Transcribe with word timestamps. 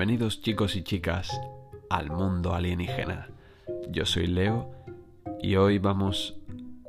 Bienvenidos 0.00 0.40
chicos 0.40 0.76
y 0.76 0.82
chicas 0.82 1.30
al 1.90 2.08
mundo 2.08 2.54
alienígena. 2.54 3.28
Yo 3.90 4.06
soy 4.06 4.28
Leo 4.28 4.70
y 5.42 5.56
hoy 5.56 5.76
vamos 5.76 6.38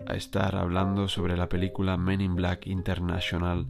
a 0.07 0.13
estar 0.13 0.55
hablando 0.55 1.09
sobre 1.09 1.35
la 1.35 1.49
película 1.49 1.97
Men 1.97 2.21
in 2.21 2.37
Black 2.37 2.67
International 2.67 3.65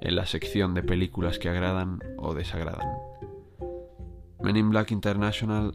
en 0.00 0.16
la 0.16 0.24
sección 0.24 0.72
de 0.72 0.82
películas 0.82 1.38
que 1.38 1.50
agradan 1.50 1.98
o 2.16 2.32
desagradan. 2.32 2.88
Men 4.40 4.56
in 4.56 4.70
Black 4.70 4.92
International 4.92 5.74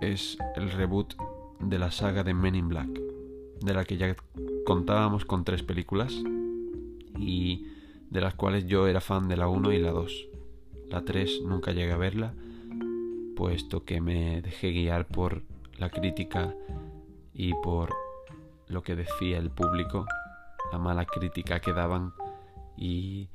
es 0.00 0.36
el 0.56 0.72
reboot 0.72 1.14
de 1.60 1.78
la 1.78 1.92
saga 1.92 2.24
de 2.24 2.34
Men 2.34 2.56
in 2.56 2.68
Black, 2.68 2.90
de 3.60 3.72
la 3.72 3.84
que 3.84 3.98
ya 3.98 4.16
contábamos 4.66 5.24
con 5.24 5.44
tres 5.44 5.62
películas 5.62 6.12
y 7.16 7.68
de 8.10 8.20
las 8.20 8.34
cuales 8.34 8.66
yo 8.66 8.88
era 8.88 9.00
fan 9.00 9.28
de 9.28 9.36
la 9.36 9.46
1 9.46 9.70
y 9.70 9.78
la 9.78 9.92
2. 9.92 10.31
La 10.92 11.06
3 11.06 11.40
nunca 11.46 11.72
llegué 11.72 11.90
a 11.90 11.96
verla, 11.96 12.34
puesto 13.34 13.82
que 13.82 14.02
me 14.02 14.42
dejé 14.42 14.72
guiar 14.72 15.06
por 15.06 15.40
la 15.78 15.88
crítica 15.88 16.54
y 17.32 17.54
por 17.62 17.94
lo 18.68 18.82
que 18.82 18.94
decía 18.94 19.38
el 19.38 19.48
público, 19.48 20.04
la 20.70 20.76
mala 20.78 21.06
crítica 21.06 21.60
que 21.60 21.72
daban 21.72 22.12
y 22.76 23.30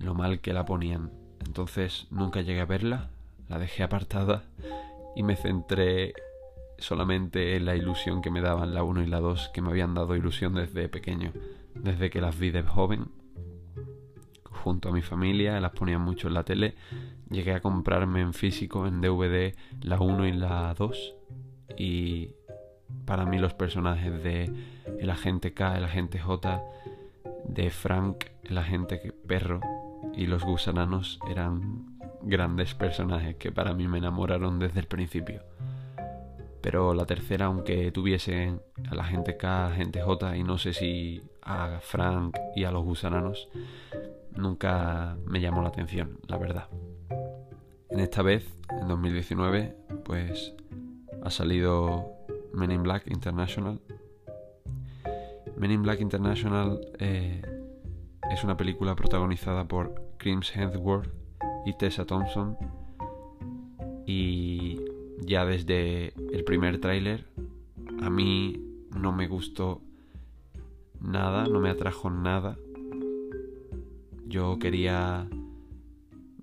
lo 0.00 0.14
mal 0.14 0.40
que 0.40 0.52
la 0.52 0.64
ponían. 0.64 1.12
Entonces 1.46 2.08
nunca 2.10 2.40
llegué 2.40 2.60
a 2.60 2.66
verla, 2.66 3.10
la 3.48 3.60
dejé 3.60 3.84
apartada 3.84 4.42
y 5.14 5.22
me 5.22 5.36
centré 5.36 6.12
solamente 6.78 7.54
en 7.54 7.66
la 7.66 7.76
ilusión 7.76 8.20
que 8.20 8.32
me 8.32 8.40
daban 8.40 8.74
la 8.74 8.82
1 8.82 9.04
y 9.04 9.06
la 9.06 9.20
2, 9.20 9.50
que 9.54 9.62
me 9.62 9.70
habían 9.70 9.94
dado 9.94 10.16
ilusión 10.16 10.54
desde 10.54 10.88
pequeño, 10.88 11.32
desde 11.76 12.10
que 12.10 12.20
las 12.20 12.36
vi 12.36 12.50
de 12.50 12.64
joven 12.64 13.19
junto 14.50 14.88
a 14.88 14.92
mi 14.92 15.02
familia, 15.02 15.60
las 15.60 15.72
ponía 15.72 15.98
mucho 15.98 16.28
en 16.28 16.34
la 16.34 16.44
tele. 16.44 16.74
Llegué 17.30 17.54
a 17.54 17.60
comprarme 17.60 18.20
en 18.20 18.32
físico, 18.32 18.86
en 18.86 19.00
DVD, 19.00 19.54
la 19.82 20.00
1 20.00 20.26
y 20.26 20.32
la 20.32 20.74
2. 20.74 21.14
Y 21.76 22.30
para 23.04 23.24
mí 23.24 23.38
los 23.38 23.54
personajes 23.54 24.22
de 24.22 24.52
el 24.98 25.10
agente 25.10 25.54
K, 25.54 25.76
el 25.76 25.84
agente 25.84 26.18
J, 26.18 26.62
de 27.44 27.70
Frank, 27.70 28.26
el 28.44 28.58
agente 28.58 29.14
perro 29.26 29.60
y 30.14 30.26
los 30.26 30.44
gusananos 30.44 31.18
eran 31.28 31.98
grandes 32.22 32.74
personajes 32.74 33.36
que 33.36 33.52
para 33.52 33.72
mí 33.72 33.88
me 33.88 33.98
enamoraron 33.98 34.58
desde 34.58 34.80
el 34.80 34.86
principio. 34.86 35.42
Pero 36.60 36.92
la 36.92 37.06
tercera, 37.06 37.46
aunque 37.46 37.90
tuviese 37.90 38.58
a 38.90 38.94
la 38.94 39.04
gente 39.04 39.36
K, 39.36 39.66
a 39.66 39.70
gente 39.70 40.02
J 40.02 40.36
y 40.36 40.42
no 40.42 40.58
sé 40.58 40.74
si 40.74 41.22
a 41.42 41.78
Frank 41.80 42.36
y 42.54 42.64
a 42.64 42.70
los 42.70 42.84
gusananos, 42.84 43.48
nunca 44.36 45.16
me 45.26 45.40
llamó 45.40 45.62
la 45.62 45.68
atención, 45.68 46.18
la 46.26 46.38
verdad. 46.38 46.68
En 47.90 48.00
esta 48.00 48.22
vez, 48.22 48.46
en 48.80 48.88
2019, 48.88 49.76
pues 50.04 50.54
ha 51.22 51.30
salido 51.30 52.12
Men 52.54 52.70
in 52.70 52.82
Black 52.82 53.06
International. 53.08 53.80
Men 55.56 55.70
in 55.70 55.82
Black 55.82 56.00
International 56.00 56.80
eh, 56.98 57.42
es 58.30 58.44
una 58.44 58.56
película 58.56 58.94
protagonizada 58.94 59.66
por 59.66 59.94
Crims 60.18 60.54
Hemsworth 60.54 61.12
y 61.66 61.76
Tessa 61.76 62.04
Thompson. 62.04 62.56
Y 64.06 64.80
ya 65.20 65.44
desde 65.44 66.14
el 66.32 66.44
primer 66.44 66.80
tráiler 66.80 67.26
a 68.02 68.08
mí 68.08 68.86
no 68.96 69.12
me 69.12 69.28
gustó 69.28 69.82
nada, 71.00 71.44
no 71.44 71.60
me 71.60 71.70
atrajo 71.70 72.10
nada 72.10 72.56
yo 74.30 74.58
quería 74.60 75.26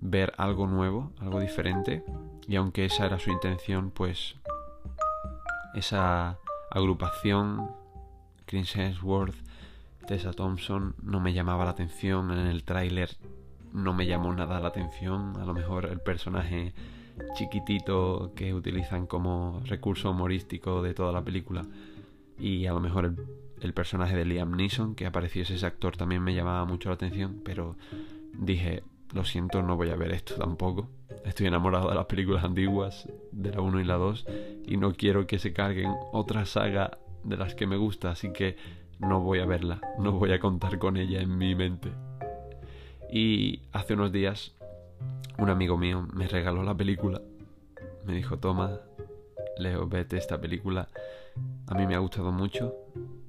ver 0.00 0.34
algo 0.36 0.66
nuevo, 0.66 1.10
algo 1.18 1.40
diferente, 1.40 2.04
y 2.46 2.56
aunque 2.56 2.84
esa 2.84 3.06
era 3.06 3.18
su 3.18 3.30
intención, 3.30 3.90
pues 3.90 4.36
esa 5.74 6.38
agrupación, 6.70 7.70
Chris 8.44 8.76
Hemsworth, 8.76 9.36
Tessa 10.06 10.32
Thompson, 10.32 10.94
no 11.02 11.18
me 11.18 11.32
llamaba 11.32 11.64
la 11.64 11.70
atención 11.70 12.30
en 12.30 12.46
el 12.46 12.62
tráiler, 12.62 13.16
no 13.72 13.94
me 13.94 14.06
llamó 14.06 14.32
nada 14.34 14.60
la 14.60 14.68
atención, 14.68 15.36
a 15.38 15.44
lo 15.44 15.54
mejor 15.54 15.86
el 15.86 16.00
personaje 16.00 16.74
chiquitito 17.34 18.32
que 18.36 18.54
utilizan 18.54 19.06
como 19.06 19.60
recurso 19.64 20.10
humorístico 20.10 20.82
de 20.82 20.94
toda 20.94 21.12
la 21.12 21.24
película 21.24 21.66
y 22.38 22.66
a 22.66 22.72
lo 22.72 22.80
mejor 22.80 23.06
el 23.06 23.16
el 23.60 23.72
personaje 23.72 24.16
de 24.16 24.24
Liam 24.24 24.56
Neeson, 24.56 24.94
que 24.94 25.06
apareciese 25.06 25.54
ese 25.54 25.66
actor, 25.66 25.96
también 25.96 26.22
me 26.22 26.34
llamaba 26.34 26.64
mucho 26.64 26.88
la 26.88 26.94
atención, 26.94 27.40
pero 27.44 27.76
dije, 28.32 28.82
lo 29.12 29.24
siento, 29.24 29.62
no 29.62 29.76
voy 29.76 29.90
a 29.90 29.96
ver 29.96 30.12
esto 30.12 30.34
tampoco. 30.34 30.88
Estoy 31.24 31.46
enamorado 31.46 31.88
de 31.88 31.94
las 31.94 32.06
películas 32.06 32.44
antiguas, 32.44 33.08
de 33.32 33.50
la 33.50 33.60
1 33.60 33.80
y 33.80 33.84
la 33.84 33.94
2, 33.94 34.26
y 34.66 34.76
no 34.76 34.92
quiero 34.92 35.26
que 35.26 35.38
se 35.38 35.52
carguen 35.52 35.92
otra 36.12 36.44
saga 36.46 36.98
de 37.24 37.36
las 37.36 37.54
que 37.54 37.66
me 37.66 37.76
gusta, 37.76 38.10
así 38.10 38.32
que 38.32 38.56
no 38.98 39.20
voy 39.20 39.40
a 39.40 39.46
verla, 39.46 39.80
no 39.98 40.12
voy 40.12 40.32
a 40.32 40.40
contar 40.40 40.78
con 40.78 40.96
ella 40.96 41.20
en 41.20 41.36
mi 41.36 41.54
mente. 41.54 41.90
Y 43.10 43.62
hace 43.72 43.94
unos 43.94 44.12
días, 44.12 44.54
un 45.38 45.48
amigo 45.50 45.78
mío 45.78 46.06
me 46.12 46.26
regaló 46.26 46.62
la 46.62 46.76
película. 46.76 47.22
Me 48.04 48.14
dijo, 48.14 48.38
toma, 48.38 48.80
Leo, 49.58 49.86
vete 49.86 50.16
esta 50.16 50.40
película. 50.40 50.88
A 51.66 51.74
mí 51.74 51.86
me 51.86 51.94
ha 51.94 51.98
gustado 51.98 52.32
mucho 52.32 52.74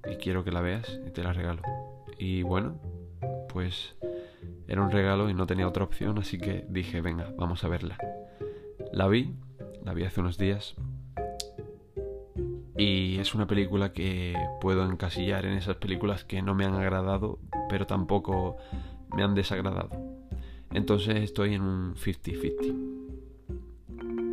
y 0.10 0.16
quiero 0.16 0.44
que 0.44 0.52
la 0.52 0.62
veas 0.62 1.00
y 1.08 1.12
te 1.12 1.24
la 1.24 1.34
regalo. 1.34 1.62
Y 2.18 2.44
bueno, 2.44 2.78
pues 3.52 3.96
era 4.68 4.82
un 4.82 4.92
regalo 4.92 5.30
y 5.30 5.34
no 5.34 5.48
tenía 5.48 5.68
otra 5.68 5.84
opción, 5.84 6.18
así 6.20 6.38
que 6.38 6.66
dije, 6.70 7.02
venga, 7.02 7.34
vamos 7.38 7.64
a 7.64 7.68
verla. 7.70 7.98
La 8.92 9.08
vi, 9.08 9.34
la 9.84 9.94
vi 9.94 10.04
hace 10.04 10.22
unos 10.22 10.38
días. 10.38 10.76
Y 12.78 13.18
es 13.20 13.36
una 13.36 13.48
película 13.48 13.92
que 13.92 14.36
puedo 14.62 14.86
encasillar 14.90 15.46
en 15.46 15.54
esas 15.54 15.78
películas 15.78 16.24
que 16.24 16.42
no 16.42 16.56
me 16.56 16.66
han 16.66 16.76
agradado, 16.76 17.40
pero 17.68 17.88
tampoco 17.88 18.58
me 19.16 19.24
han 19.24 19.36
desagradado. 19.36 19.90
Entonces 20.72 21.18
estoy 21.18 21.56
en 21.56 21.62
un 21.64 21.96
50-50. 21.96 23.00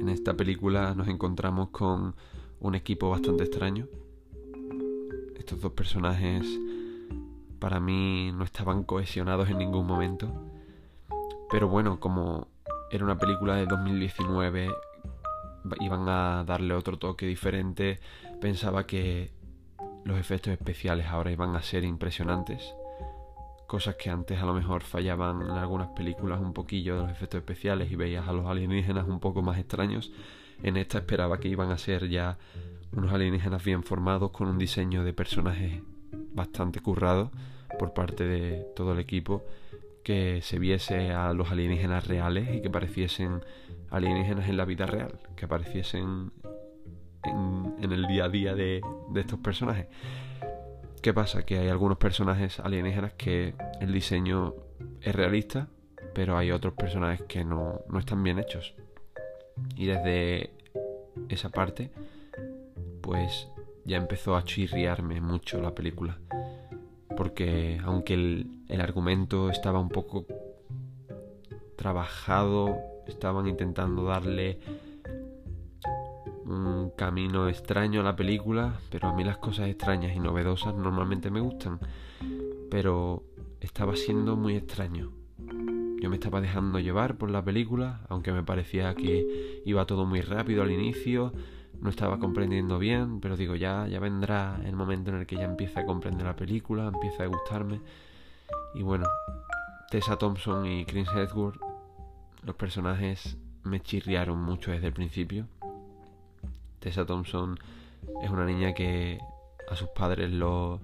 En 0.01 0.09
esta 0.09 0.35
película 0.35 0.95
nos 0.95 1.09
encontramos 1.09 1.71
con 1.71 2.15
un 2.61 2.75
equipo 2.75 3.11
bastante 3.11 3.45
extraño 3.45 3.89
estos 5.47 5.61
dos 5.61 5.75
personajes 5.75 6.45
para 7.61 7.79
mí 7.79 8.33
no 8.33 8.43
estaban 8.43 8.83
cohesionados 8.83 9.49
en 9.49 9.59
ningún 9.59 9.87
momento. 9.87 10.29
Pero 11.49 11.69
bueno, 11.69 12.01
como 12.01 12.49
era 12.91 13.05
una 13.05 13.17
película 13.17 13.55
de 13.55 13.67
2019, 13.67 14.69
iban 15.79 16.09
a 16.09 16.43
darle 16.45 16.75
otro 16.75 16.99
toque 16.99 17.27
diferente, 17.27 18.01
pensaba 18.41 18.89
que 18.89 19.31
los 20.05 20.19
efectos 20.19 20.53
especiales 20.53 21.07
ahora 21.07 21.31
iban 21.31 21.55
a 21.55 21.63
ser 21.63 21.85
impresionantes. 21.85 22.75
Cosas 23.69 23.95
que 23.95 24.11
antes 24.11 24.43
a 24.43 24.47
lo 24.47 24.53
mejor 24.53 24.83
fallaban 24.83 25.43
en 25.43 25.51
algunas 25.51 25.91
películas 25.91 26.41
un 26.41 26.55
poquillo 26.55 26.97
de 26.97 27.03
los 27.03 27.13
efectos 27.13 27.39
especiales 27.39 27.93
y 27.93 27.95
veías 27.95 28.27
a 28.27 28.33
los 28.33 28.47
alienígenas 28.47 29.07
un 29.07 29.21
poco 29.21 29.43
más 29.43 29.61
extraños. 29.61 30.11
En 30.65 30.77
esta 30.77 30.99
esperaba 30.99 31.39
que 31.39 31.47
iban 31.47 31.71
a 31.71 31.79
ser 31.79 32.09
ya 32.09 32.37
unos 32.97 33.13
alienígenas 33.13 33.63
bien 33.63 33.83
formados 33.83 34.31
con 34.31 34.49
un 34.49 34.59
diseño 34.59 35.05
de 35.05 35.13
personajes 35.13 35.83
bastante 36.33 36.81
currado 36.81 37.31
por 37.79 37.93
parte 37.93 38.25
de 38.25 38.67
todo 38.75 38.93
el 38.93 38.99
equipo 38.99 39.45
que 40.03 40.41
se 40.43 40.59
viese 40.59 41.11
a 41.11 41.33
los 41.33 41.51
alienígenas 41.51 42.07
reales 42.07 42.55
y 42.55 42.63
que 42.63 42.71
pareciesen 42.71 43.43
alienígenas 43.91 44.49
en 44.49 44.57
la 44.57 44.65
vida 44.65 44.87
real, 44.87 45.19
que 45.35 45.45
apareciesen 45.45 46.33
en, 47.25 47.93
el 47.93 48.07
día 48.07 48.25
a 48.25 48.29
día 48.29 48.55
de, 48.55 48.81
de, 49.11 49.21
estos 49.21 49.41
personajes. 49.41 49.89
¿Qué 51.03 51.13
pasa? 51.13 51.45
Que 51.45 51.59
hay 51.59 51.69
algunos 51.69 51.99
personajes 51.99 52.61
alienígenas 52.61 53.13
que 53.15 53.55
el 53.81 53.93
diseño 53.93 54.55
es 55.03 55.15
realista, 55.15 55.69
pero 56.15 56.39
hay 56.39 56.51
otros 56.51 56.75
personajes 56.75 57.23
que 57.27 57.45
no, 57.45 57.81
no 57.89 57.99
están 57.99 58.23
bien 58.23 58.39
hechos. 58.39 58.75
Y 59.75 59.87
desde 59.87 60.51
esa 61.29 61.51
parte 61.51 61.91
pues 63.07 63.47
ya 63.85 63.99
empezó 63.99 64.37
a 64.37 64.45
chirriarme 64.45 65.21
mucho 65.21 65.63
la 65.63 65.73
película. 65.77 66.19
Porque 67.17 67.81
aunque 67.85 68.15
el, 68.15 68.81
argumento 68.81 69.49
estaba 69.49 69.79
un 69.79 69.89
poco 69.89 70.27
trabajado, 71.77 72.77
estaban 73.07 73.47
intentando 73.47 74.03
darle 74.03 74.59
un 76.45 76.91
camino 76.97 77.49
extraño 77.49 78.01
a 78.01 78.05
la 78.05 78.17
película, 78.17 78.81
pero 78.91 79.09
a 79.09 79.15
mí 79.15 79.23
las 79.23 79.39
cosas 79.39 79.69
extrañas 79.69 80.15
y 80.17 80.19
novedosas 80.19 80.75
normalmente 80.75 81.31
me 81.31 81.41
gustan. 81.41 81.79
Pero 82.69 83.23
estaba 83.61 83.95
siendo 83.95 84.37
muy 84.37 84.57
extraño. 84.57 85.13
Yo 86.01 86.11
me 86.11 86.17
estaba 86.17 86.41
dejando 86.41 86.81
llevar 86.81 87.17
por 87.17 87.31
la 87.31 87.45
película, 87.45 88.01
aunque 88.09 88.33
me 88.33 88.43
parecía 88.43 88.93
que 88.97 89.63
iba 89.65 89.87
todo 89.87 90.07
muy 90.07 90.23
rápido 90.23 90.63
al 90.63 90.73
inicio, 90.73 91.33
no 91.81 91.91
estaba 91.91 92.19
comprendiendo 92.19 92.79
bien, 92.79 93.21
pero 93.21 93.37
digo, 93.37 93.55
ya, 93.55 93.87
ya 93.87 94.01
vendrá 94.01 94.61
el 94.65 94.77
momento 94.77 95.11
en 95.11 95.19
el 95.19 95.27
que 95.27 95.37
ya 95.37 95.45
empiece 95.45 95.81
a 95.81 95.87
comprender 95.87 96.27
la 96.27 96.37
película, 96.37 96.89
empieza 96.89 97.25
a 97.25 97.27
gustarme. 97.27 97.81
Y 98.75 98.83
bueno, 98.83 99.07
Tessa 99.91 100.17
Thompson 100.17 100.67
y 100.67 100.85
Chris 100.85 101.09
Edward, 101.15 101.59
los 102.43 102.57
personajes 102.57 103.37
me 103.65 103.81
chirriaron 103.81 104.41
mucho 104.43 104.71
desde 104.71 104.89
el 104.89 104.93
principio. 104.93 105.47
Tessa 106.81 107.05
Thompson 107.05 107.59
es 108.23 108.31
una 108.31 108.45
niña 108.45 108.73
que 108.75 109.19
a 109.69 109.77
sus 109.77 109.89
padres 109.89 110.31
lo, 110.31 110.81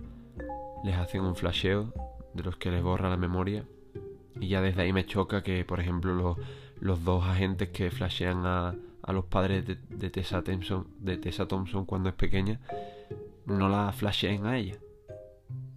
les 0.85 0.97
hacen 0.97 1.23
un 1.23 1.37
flasheo 1.37 1.93
de 2.35 2.43
los 2.43 2.57
que 2.57 2.71
les 2.71 2.83
borra 2.83 3.09
la 3.09 3.17
memoria. 3.17 3.65
Y 4.41 4.49
ya 4.49 4.61
desde 4.61 4.83
ahí 4.83 4.93
me 4.93 5.07
choca 5.07 5.43
que, 5.43 5.65
por 5.65 5.81
ejemplo, 5.81 6.37
los, 6.81 7.05
dos 7.05 7.25
agentes 7.25 7.69
que 7.69 7.91
flashean 7.91 8.45
a, 8.47 8.75
a 9.03 9.13
los 9.13 9.25
padres 9.27 9.65
de, 9.67 10.11
Tessa 10.11 10.43
Thompson, 10.43 10.87
de 10.99 11.19
Tessa 11.19 11.47
Thompson 11.47 11.85
cuando 11.85 12.09
es 12.09 12.15
pequeña, 12.15 12.61
no 13.47 13.69
la 13.69 13.93
flasheen 13.93 14.47
a 14.47 14.59
ella. 14.59 14.77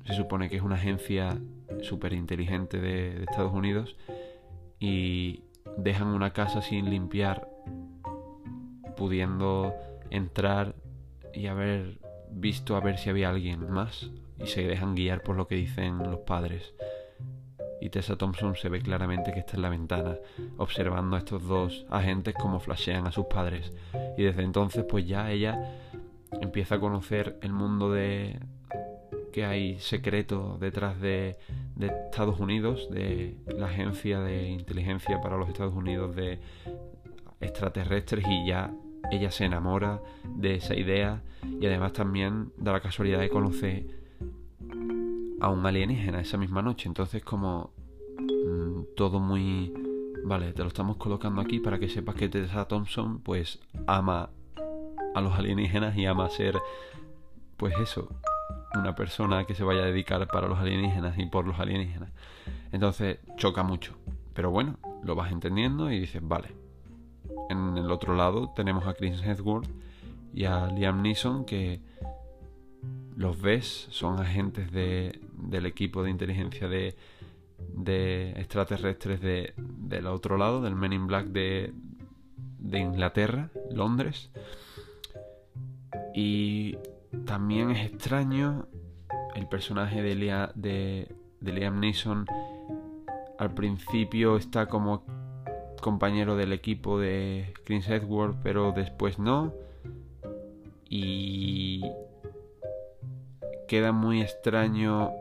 Se 0.05 0.13
supone 0.13 0.49
que 0.49 0.57
es 0.57 0.61
una 0.61 0.75
agencia 0.75 1.39
súper 1.81 2.13
inteligente 2.13 2.79
de, 2.79 3.15
de 3.15 3.23
Estados 3.23 3.53
Unidos 3.53 3.95
y 4.79 5.43
dejan 5.77 6.07
una 6.07 6.31
casa 6.31 6.61
sin 6.61 6.89
limpiar, 6.89 7.49
pudiendo 8.95 9.73
entrar 10.11 10.75
y 11.33 11.47
haber 11.47 11.99
visto 12.31 12.75
a 12.75 12.81
ver 12.81 12.97
si 12.97 13.09
había 13.09 13.29
alguien 13.29 13.69
más 13.69 14.11
y 14.39 14.47
se 14.47 14.65
dejan 14.67 14.95
guiar 14.95 15.23
por 15.23 15.35
lo 15.35 15.47
que 15.47 15.55
dicen 15.55 15.99
los 15.99 16.19
padres. 16.19 16.73
Y 17.81 17.89
Tessa 17.89 18.15
Thompson 18.15 18.55
se 18.55 18.69
ve 18.69 18.81
claramente 18.81 19.33
que 19.33 19.39
está 19.39 19.55
en 19.55 19.61
la 19.61 19.69
ventana, 19.69 20.17
observando 20.57 21.15
a 21.15 21.19
estos 21.19 21.43
dos 21.43 21.85
agentes 21.89 22.33
como 22.33 22.59
flashean 22.59 23.07
a 23.07 23.11
sus 23.11 23.25
padres. 23.25 23.71
Y 24.17 24.23
desde 24.23 24.43
entonces, 24.43 24.85
pues 24.87 25.05
ya 25.05 25.31
ella 25.31 25.59
empieza 26.41 26.75
a 26.75 26.79
conocer 26.79 27.37
el 27.41 27.53
mundo 27.53 27.91
de 27.91 28.39
que 29.31 29.45
hay 29.45 29.79
secreto 29.79 30.57
detrás 30.59 30.99
de, 31.01 31.37
de 31.75 31.87
Estados 31.87 32.39
Unidos, 32.39 32.89
de 32.89 33.35
la 33.47 33.67
agencia 33.67 34.21
de 34.21 34.47
inteligencia 34.47 35.19
para 35.19 35.37
los 35.37 35.49
Estados 35.49 35.73
Unidos 35.73 36.15
de 36.15 36.39
extraterrestres 37.41 38.25
y 38.29 38.47
ya 38.47 38.73
ella 39.11 39.31
se 39.31 39.45
enamora 39.45 40.01
de 40.23 40.55
esa 40.55 40.75
idea 40.75 41.21
y 41.59 41.65
además 41.65 41.93
también 41.93 42.51
da 42.57 42.71
la 42.71 42.79
casualidad 42.79 43.19
de 43.19 43.29
conocer 43.29 44.04
a 45.45 45.49
un 45.49 45.63
alienígena 45.63 46.21
esa 46.21 46.37
misma 46.37 46.63
noche. 46.63 46.87
Entonces 46.87 47.23
como 47.23 47.71
mm, 48.17 48.95
todo 48.95 49.19
muy... 49.19 49.71
Vale, 50.23 50.53
te 50.53 50.63
lo 50.63 50.69
estamos 50.69 50.97
colocando 50.97 51.39
aquí 51.39 51.59
para 51.59 51.77
que 51.77 51.87
sepas 51.87 52.15
que 52.15 52.29
Tessa 52.29 52.67
Thompson 52.67 53.19
pues 53.19 53.59
ama 53.85 54.31
a 55.13 55.21
los 55.21 55.33
alienígenas 55.33 55.95
y 55.97 56.07
ama 56.07 56.31
ser 56.31 56.59
pues 57.57 57.75
eso, 57.77 58.09
una 58.73 58.95
persona 58.95 59.45
que 59.45 59.53
se 59.53 59.63
vaya 59.63 59.83
a 59.83 59.85
dedicar 59.85 60.27
para 60.27 60.47
los 60.47 60.57
alienígenas 60.57 61.19
y 61.19 61.27
por 61.27 61.45
los 61.45 61.59
alienígenas. 61.59 62.09
Entonces 62.71 63.19
choca 63.37 63.61
mucho. 63.61 63.93
Pero 64.33 64.49
bueno, 64.49 64.79
lo 65.03 65.13
vas 65.13 65.31
entendiendo 65.31 65.91
y 65.91 65.99
dices, 65.99 66.27
vale. 66.27 66.55
En 67.51 67.77
el 67.77 67.91
otro 67.91 68.15
lado 68.15 68.51
tenemos 68.55 68.87
a 68.87 68.95
Chris 68.95 69.21
Hemsworth 69.21 69.69
y 70.33 70.45
a 70.45 70.65
Liam 70.65 71.03
Neeson 71.03 71.45
que 71.45 71.81
los 73.15 73.39
ves, 73.39 73.87
son 73.91 74.19
agentes 74.19 74.71
de, 74.71 75.21
del 75.37 75.65
equipo 75.65 76.03
de 76.03 76.11
inteligencia 76.11 76.67
de, 76.67 76.95
de 77.73 78.31
extraterrestres 78.31 79.21
de, 79.21 79.53
del 79.57 80.07
otro 80.07 80.37
lado, 80.37 80.61
del 80.61 80.75
Men 80.75 80.93
in 80.93 81.07
Black 81.07 81.27
de, 81.27 81.73
de 82.59 82.79
Inglaterra, 82.79 83.49
Londres. 83.71 84.31
Y 86.13 86.77
también 87.25 87.71
es 87.71 87.85
extraño 87.85 88.67
el 89.35 89.47
personaje 89.47 90.01
de, 90.01 90.15
de, 90.55 91.15
de 91.41 91.53
Liam 91.53 91.79
Neeson. 91.79 92.25
Al 93.37 93.53
principio 93.53 94.37
está 94.37 94.67
como 94.67 95.03
compañero 95.81 96.35
del 96.35 96.53
equipo 96.53 96.99
de 96.99 97.53
Chris 97.63 97.89
Edward, 97.89 98.37
pero 98.41 98.71
después 98.71 99.19
no. 99.19 99.53
Y 100.89 101.83
queda 103.67 103.91
muy 103.91 104.21
extraño 104.21 105.11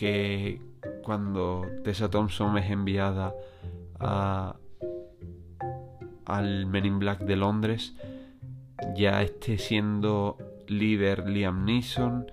que 0.00 0.62
cuando 1.02 1.66
Tessa 1.84 2.08
Thompson 2.08 2.56
es 2.56 2.70
enviada 2.70 3.34
a, 3.98 4.56
al 6.24 6.64
Men 6.64 6.86
in 6.86 6.98
Black 6.98 7.20
de 7.20 7.36
Londres, 7.36 7.94
ya 8.96 9.20
esté 9.20 9.58
siendo 9.58 10.38
líder 10.68 11.28
Liam 11.28 11.66
Neeson 11.66 12.32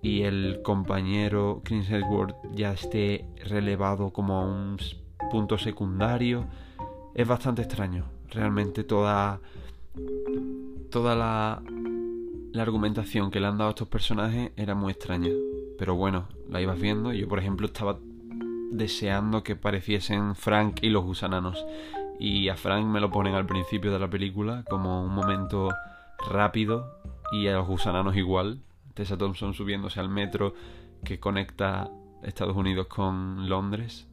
y 0.00 0.22
el 0.22 0.62
compañero 0.62 1.60
Chris 1.62 1.90
Edward 1.90 2.34
ya 2.54 2.72
esté 2.72 3.26
relevado 3.44 4.08
como 4.10 4.38
a 4.38 4.46
un 4.46 4.78
punto 5.30 5.58
secundario. 5.58 6.46
Es 7.14 7.28
bastante 7.28 7.60
extraño, 7.60 8.06
realmente 8.30 8.82
toda 8.82 9.40
toda 10.90 11.14
la 11.14 11.62
la 12.54 12.62
argumentación 12.62 13.30
que 13.30 13.40
le 13.40 13.46
han 13.46 13.58
dado 13.58 13.68
a 13.68 13.72
estos 13.72 13.88
personajes 13.88 14.52
era 14.56 14.74
muy 14.74 14.92
extraña. 14.92 15.28
Pero 15.78 15.94
bueno, 15.94 16.28
la 16.48 16.60
ibas 16.60 16.80
viendo. 16.80 17.12
Yo, 17.12 17.28
por 17.28 17.38
ejemplo, 17.38 17.66
estaba 17.66 17.98
deseando 18.70 19.42
que 19.42 19.56
pareciesen 19.56 20.34
Frank 20.34 20.78
y 20.82 20.90
los 20.90 21.04
gusananos. 21.04 21.64
Y 22.18 22.48
a 22.48 22.56
Frank 22.56 22.84
me 22.86 23.00
lo 23.00 23.10
ponen 23.10 23.34
al 23.34 23.46
principio 23.46 23.92
de 23.92 23.98
la 23.98 24.10
película 24.10 24.64
como 24.68 25.04
un 25.04 25.14
momento 25.14 25.70
rápido. 26.30 27.00
Y 27.32 27.46
a 27.46 27.54
los 27.54 27.66
gusananos 27.66 28.16
igual. 28.16 28.60
Tessa 28.94 29.16
Thompson 29.16 29.54
subiéndose 29.54 30.00
al 30.00 30.08
metro 30.08 30.54
que 31.04 31.20
conecta 31.20 31.88
Estados 32.22 32.56
Unidos 32.56 32.88
con 32.88 33.48
Londres. 33.48 34.08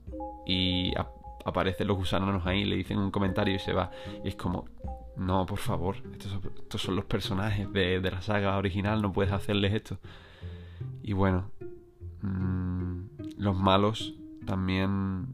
Y 0.46 0.94
aparecen 1.46 1.88
los 1.88 1.98
gusananos 1.98 2.46
ahí, 2.46 2.66
le 2.66 2.76
dicen 2.76 2.98
un 2.98 3.12
comentario 3.12 3.56
y 3.56 3.60
se 3.60 3.74
va. 3.74 3.92
Y 4.24 4.30
es 4.30 4.36
como, 4.36 4.66
no, 5.16 5.46
por 5.46 5.60
favor, 5.60 5.98
estos 6.12 6.82
son, 6.82 6.96
los 6.96 7.06
personajes 7.06 7.72
de, 7.72 8.00
la 8.02 8.22
saga 8.22 8.58
original, 8.58 9.02
no 9.02 9.14
puedes 9.14 9.32
hacerles 9.32 9.74
esto. 9.74 9.98
Y 11.04 11.14
bueno, 11.14 11.52
mm, 12.26 13.10
los 13.38 13.56
malos 13.56 14.16
también 14.46 15.28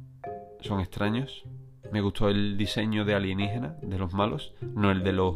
son 0.61 0.79
extraños. 0.79 1.43
Me 1.91 2.01
gustó 2.01 2.29
el 2.29 2.57
diseño 2.57 3.05
de 3.05 3.15
alienígena 3.15 3.75
de 3.81 3.97
los 3.97 4.13
malos, 4.13 4.53
no 4.61 4.91
el 4.91 5.03
de 5.03 5.13
los 5.13 5.35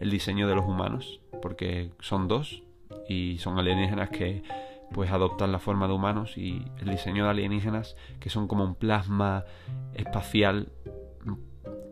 el 0.00 0.10
diseño 0.10 0.48
de 0.48 0.54
los 0.54 0.64
humanos, 0.64 1.20
porque 1.40 1.92
son 2.00 2.28
dos 2.28 2.62
y 3.08 3.38
son 3.38 3.58
alienígenas 3.58 4.10
que 4.10 4.42
pues 4.92 5.10
adoptan 5.10 5.50
la 5.50 5.58
forma 5.58 5.88
de 5.88 5.94
humanos 5.94 6.36
y 6.36 6.64
el 6.78 6.90
diseño 6.90 7.24
de 7.24 7.30
alienígenas 7.30 7.96
que 8.20 8.30
son 8.30 8.46
como 8.46 8.64
un 8.64 8.74
plasma 8.74 9.44
espacial 9.94 10.68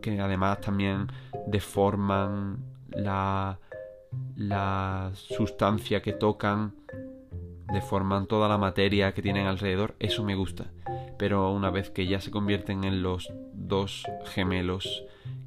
que 0.01 0.19
además 0.19 0.61
también 0.61 1.07
deforman 1.47 2.57
la, 2.89 3.57
la 4.35 5.11
sustancia 5.13 6.01
que 6.01 6.13
tocan, 6.13 6.75
deforman 7.73 8.27
toda 8.27 8.47
la 8.47 8.57
materia 8.57 9.13
que 9.13 9.21
tienen 9.21 9.47
alrededor, 9.47 9.95
eso 9.99 10.23
me 10.23 10.35
gusta. 10.35 10.71
Pero 11.17 11.51
una 11.51 11.69
vez 11.69 11.89
que 11.89 12.07
ya 12.07 12.21
se 12.21 12.31
convierten 12.31 12.83
en 12.83 13.03
los 13.03 13.31
dos 13.53 14.03
gemelos 14.25 15.03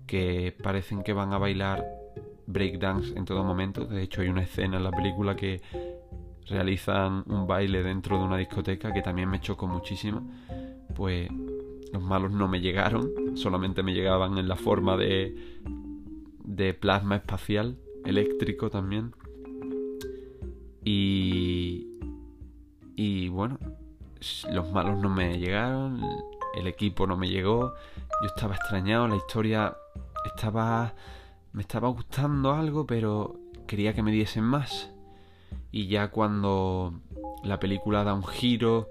que 0.06 0.54
parecen 0.62 1.02
que 1.02 1.12
van 1.12 1.33
a 1.33 1.38
bailar 1.38 1.87
breakdance 2.47 3.16
en 3.16 3.25
todo 3.25 3.42
momento, 3.45 3.87
de 3.87 4.02
hecho 4.02 4.21
hay 4.21 4.28
una 4.28 4.42
escena 4.42 4.76
en 4.76 4.85
la 4.85 4.90
película 4.90 5.35
que 5.35 5.62
realizan 6.49 7.25
un 7.26 7.47
baile 7.47 7.83
dentro 7.83 8.18
de 8.18 8.25
una 8.25 8.37
discoteca 8.37 8.92
que 8.92 9.02
también 9.02 9.28
me 9.28 9.40
chocó 9.40 9.66
muchísimo, 9.66 10.30
pues 10.95 11.28
los 11.92 12.02
malos 12.02 12.33
no 12.33 12.47
me 12.49 12.61
llegaron, 12.61 13.37
solamente 13.37 13.83
me 13.83 13.95
llegaban 13.95 14.38
en 14.38 14.49
la 14.49 14.56
forma 14.56 14.97
de, 14.97 15.59
de 16.45 16.75
plasma 16.75 17.16
espacial, 17.16 17.76
eléctrico 18.04 18.71
también. 18.71 19.12
Y, 20.85 21.96
y 22.97 23.29
bueno, 23.29 23.59
los 24.50 24.73
malos 24.73 24.99
no 24.99 25.09
me 25.09 25.38
llegaron, 25.38 26.00
el 26.57 26.67
equipo 26.67 27.07
no 27.07 27.17
me 27.17 27.29
llegó, 27.29 27.75
yo 28.23 28.26
estaba 28.26 28.55
extrañado, 28.55 29.07
la 29.07 29.17
historia 29.17 29.76
estaba... 30.25 30.95
me 31.53 31.62
estaba 31.62 31.88
gustando 31.88 32.53
algo, 32.53 32.87
pero 32.87 33.38
quería 33.67 33.95
que 33.95 34.03
me 34.03 34.11
diesen 34.11 34.45
más. 34.45 34.91
Y 35.71 35.88
ya 35.88 36.11
cuando 36.11 37.00
la 37.45 37.61
película 37.61 38.03
da 38.03 38.15
un 38.15 38.25
giro, 38.25 38.88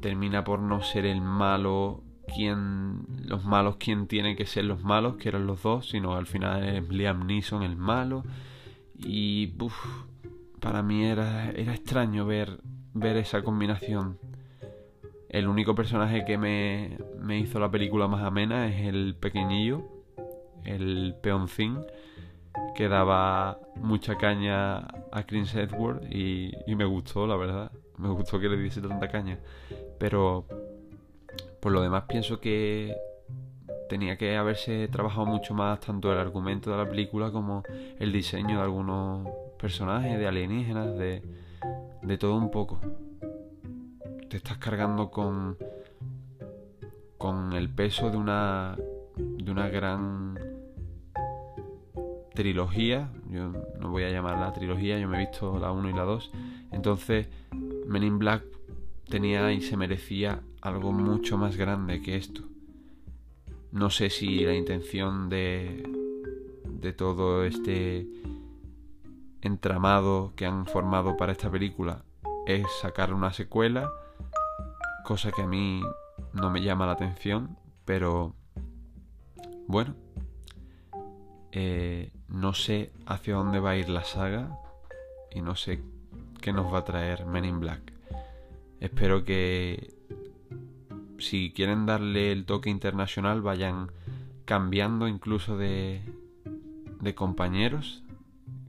termina 0.00 0.42
por 0.42 0.60
no 0.60 0.82
ser 0.82 1.04
el 1.04 1.20
malo 1.20 2.02
quién, 2.34 3.04
los 3.24 3.44
malos, 3.44 3.76
quién 3.76 4.06
tiene 4.06 4.36
que 4.36 4.46
ser 4.46 4.64
los 4.64 4.82
malos, 4.82 5.16
que 5.16 5.28
eran 5.28 5.46
los 5.46 5.62
dos, 5.62 5.90
sino 5.90 6.16
al 6.16 6.26
final 6.26 6.64
es 6.64 6.88
Liam 6.88 7.26
Neeson 7.26 7.62
el 7.62 7.76
malo. 7.76 8.24
Y 8.98 9.52
para 10.60 10.82
mí 10.82 11.04
era, 11.04 11.50
era 11.50 11.74
extraño 11.74 12.24
ver, 12.26 12.60
ver 12.98 13.16
esa 13.16 13.42
combinación. 13.42 14.18
El 15.28 15.48
único 15.48 15.74
personaje 15.74 16.24
que 16.24 16.38
me, 16.38 16.98
me 17.18 17.38
hizo 17.38 17.58
la 17.58 17.70
película 17.70 18.08
más 18.08 18.22
amena 18.22 18.68
es 18.68 18.86
el 18.86 19.16
pequeñillo, 19.18 19.82
el 20.64 21.14
peoncín, 21.22 21.84
que 22.74 22.88
daba 22.88 23.60
mucha 23.76 24.16
caña 24.16 24.78
a 25.12 25.24
Chris 25.26 25.54
Edward 25.54 26.02
y, 26.10 26.52
y 26.66 26.74
me 26.74 26.84
gustó, 26.84 27.26
la 27.26 27.36
verdad. 27.36 27.72
Me 27.98 28.08
gustó 28.08 28.38
que 28.38 28.48
le 28.48 28.56
diese 28.56 28.80
tanta 28.80 29.08
caña. 29.08 29.38
Pero 29.98 30.46
por 31.60 31.72
lo 31.72 31.82
demás 31.82 32.04
pienso 32.08 32.40
que 32.40 32.96
tenía 33.88 34.16
que 34.16 34.36
haberse 34.36 34.88
trabajado 34.88 35.26
mucho 35.26 35.54
más 35.54 35.80
tanto 35.80 36.12
el 36.12 36.18
argumento 36.18 36.70
de 36.70 36.76
la 36.76 36.88
película 36.88 37.30
como 37.30 37.62
el 37.98 38.12
diseño 38.12 38.56
de 38.56 38.62
algunos 38.62 39.28
personajes, 39.58 40.18
de 40.18 40.26
alienígenas, 40.26 40.96
de, 40.96 41.22
de 42.06 42.18
todo 42.18 42.36
un 42.36 42.50
poco. 42.50 42.80
Te 44.30 44.36
estás 44.36 44.58
cargando 44.58 45.10
con 45.10 45.56
con 47.18 47.54
el 47.54 47.68
peso 47.68 48.10
de 48.10 48.16
una 48.16 48.76
de 49.16 49.50
una 49.50 49.68
gran 49.68 50.38
trilogía. 52.34 53.10
Yo 53.28 53.52
no 53.80 53.90
voy 53.90 54.04
a 54.04 54.10
llamarla 54.10 54.52
trilogía, 54.52 54.98
yo 54.98 55.08
me 55.08 55.16
he 55.16 55.26
visto 55.26 55.58
la 55.58 55.72
1 55.72 55.90
y 55.90 55.92
la 55.92 56.02
2. 56.02 56.30
Entonces, 56.72 57.28
Men 57.86 58.04
in 58.04 58.18
Black 58.18 58.44
tenía 59.08 59.52
y 59.52 59.60
se 59.60 59.76
merecía 59.76 60.42
algo 60.60 60.92
mucho 60.92 61.36
más 61.38 61.56
grande 61.56 62.02
que 62.02 62.16
esto. 62.16 62.42
No 63.72 63.90
sé 63.90 64.10
si 64.10 64.44
la 64.44 64.54
intención 64.54 65.28
de, 65.28 65.82
de 66.64 66.92
todo 66.92 67.44
este 67.44 68.06
entramado 69.46 70.32
que 70.36 70.46
han 70.46 70.66
formado 70.66 71.16
para 71.16 71.32
esta 71.32 71.50
película 71.50 72.04
es 72.46 72.64
sacar 72.80 73.12
una 73.12 73.32
secuela, 73.32 73.90
cosa 75.04 75.32
que 75.32 75.42
a 75.42 75.46
mí 75.46 75.82
no 76.32 76.50
me 76.50 76.62
llama 76.62 76.86
la 76.86 76.92
atención, 76.92 77.56
pero 77.84 78.34
bueno, 79.66 79.94
eh, 81.52 82.12
no 82.28 82.54
sé 82.54 82.92
hacia 83.06 83.34
dónde 83.34 83.60
va 83.60 83.70
a 83.70 83.76
ir 83.76 83.88
la 83.88 84.04
saga 84.04 84.58
y 85.32 85.40
no 85.40 85.56
sé 85.56 85.82
qué 86.40 86.52
nos 86.52 86.72
va 86.72 86.78
a 86.78 86.84
traer 86.84 87.26
Men 87.26 87.44
in 87.44 87.60
Black. 87.60 87.92
Espero 88.80 89.24
que 89.24 89.94
si 91.18 91.52
quieren 91.52 91.86
darle 91.86 92.30
el 92.30 92.44
toque 92.44 92.70
internacional 92.70 93.42
vayan 93.42 93.90
cambiando 94.44 95.08
incluso 95.08 95.56
de, 95.56 96.02
de 97.00 97.14
compañeros, 97.14 98.04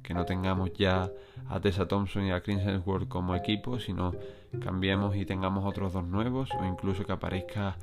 que 0.08 0.14
no 0.14 0.24
tengamos 0.24 0.72
ya 0.72 1.12
a 1.50 1.60
Tessa 1.60 1.86
Thompson 1.86 2.24
y 2.24 2.32
a 2.32 2.40
Chris 2.40 2.60
Hemsworth 2.60 3.10
como 3.10 3.36
equipo, 3.36 3.78
sino 3.78 4.14
cambiemos 4.62 5.18
y 5.18 5.26
tengamos 5.26 5.66
otros 5.66 5.92
dos 5.92 6.06
nuevos, 6.06 6.50
o 6.58 6.64
incluso 6.64 7.06
que 7.06 7.12
aparezca 7.12 7.76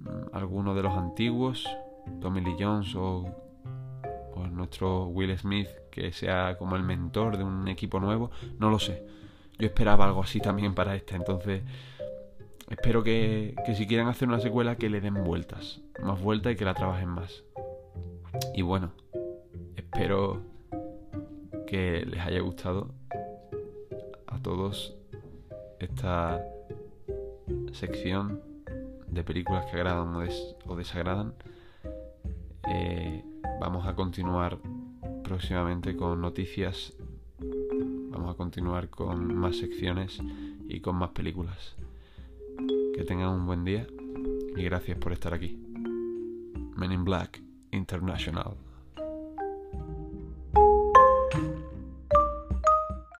mm, 0.00 0.36
alguno 0.36 0.74
de 0.74 0.82
los 0.82 0.92
antiguos, 0.92 1.66
Tommy 2.20 2.42
Lee 2.42 2.56
Jones 2.60 2.94
o, 2.94 3.24
o 4.34 4.46
nuestro 4.48 5.06
Will 5.06 5.34
Smith, 5.38 5.68
que 5.90 6.12
sea 6.12 6.58
como 6.58 6.76
el 6.76 6.82
mentor 6.82 7.38
de 7.38 7.44
un 7.44 7.68
equipo 7.68 8.00
nuevo, 8.00 8.30
no 8.58 8.68
lo 8.68 8.78
sé. 8.78 9.02
Yo 9.58 9.66
esperaba 9.66 10.04
algo 10.04 10.22
así 10.22 10.40
también 10.40 10.74
para 10.74 10.94
esta, 10.94 11.16
entonces 11.16 11.62
espero 12.68 13.02
que, 13.02 13.54
que 13.64 13.74
si 13.74 13.86
quieren 13.86 14.08
hacer 14.08 14.28
una 14.28 14.40
secuela 14.40 14.76
que 14.76 14.90
le 14.90 15.00
den 15.00 15.24
vueltas, 15.24 15.80
más 16.02 16.20
vueltas 16.20 16.52
y 16.52 16.56
que 16.56 16.66
la 16.66 16.74
trabajen 16.74 17.08
más. 17.08 17.44
Y 18.54 18.60
bueno, 18.60 18.92
espero 19.74 20.52
que 21.66 22.04
les 22.06 22.20
haya 22.20 22.40
gustado 22.40 22.94
a 24.26 24.38
todos 24.40 24.96
esta 25.78 26.44
sección 27.72 28.40
de 29.08 29.22
películas 29.22 29.66
que 29.66 29.76
agradan 29.76 30.14
o, 30.66 30.76
desagradan. 30.76 31.34
Eh, 32.68 33.24
vamos 33.60 33.86
a 33.86 33.94
continuar 33.94 34.58
próximamente 35.22 35.96
con 35.96 36.20
noticias. 36.20 36.94
Vamos 38.10 38.34
a 38.34 38.36
continuar 38.36 38.88
con 38.88 39.34
más 39.34 39.56
secciones 39.56 40.20
y 40.68 40.80
con 40.80 40.96
más 40.96 41.10
películas. 41.10 41.76
Que 42.94 43.04
tengan 43.04 43.30
un 43.30 43.46
buen 43.46 43.64
día 43.64 43.86
y 44.56 44.62
gracias 44.62 44.98
por 44.98 45.12
estar 45.12 45.34
aquí. 45.34 45.58
Men 46.76 46.92
in 46.92 47.04
Black 47.04 47.42
International. 47.70 48.56